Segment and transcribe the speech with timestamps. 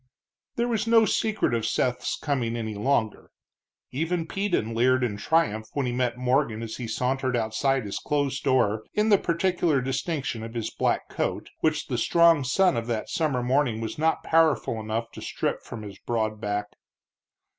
[0.55, 3.29] There was no secret of Seth's coming any longer.
[3.91, 8.43] Even Peden leered in triumph when he met Morgan as he sauntered outside his closed
[8.43, 13.09] door in the peculiar distinction of his black coat, which the strong sun of that
[13.09, 16.71] summer morning was not powerful enough to strip from his broad back.